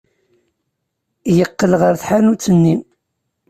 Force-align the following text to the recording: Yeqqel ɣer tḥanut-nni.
Yeqqel 1.37 1.71
ɣer 1.81 1.93
tḥanut-nni. 2.01 2.75